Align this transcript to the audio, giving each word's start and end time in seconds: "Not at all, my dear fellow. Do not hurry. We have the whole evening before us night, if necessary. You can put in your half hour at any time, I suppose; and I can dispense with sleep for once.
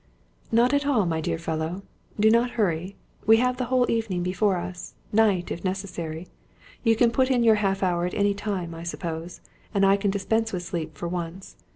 "Not 0.51 0.73
at 0.73 0.87
all, 0.87 1.05
my 1.05 1.21
dear 1.21 1.37
fellow. 1.37 1.83
Do 2.19 2.31
not 2.31 2.49
hurry. 2.57 2.95
We 3.27 3.37
have 3.37 3.57
the 3.57 3.65
whole 3.65 3.87
evening 3.87 4.23
before 4.23 4.57
us 4.57 4.95
night, 5.13 5.51
if 5.51 5.63
necessary. 5.63 6.27
You 6.83 6.95
can 6.95 7.11
put 7.11 7.29
in 7.29 7.43
your 7.43 7.53
half 7.61 7.83
hour 7.83 8.07
at 8.07 8.15
any 8.15 8.33
time, 8.33 8.73
I 8.73 8.81
suppose; 8.81 9.41
and 9.75 9.85
I 9.85 9.97
can 9.97 10.09
dispense 10.09 10.51
with 10.51 10.63
sleep 10.63 10.97
for 10.97 11.07
once. 11.07 11.55